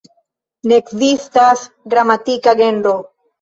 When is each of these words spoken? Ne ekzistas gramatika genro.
Ne 0.71 0.79
ekzistas 0.81 1.67
gramatika 1.93 2.57
genro. 2.63 2.97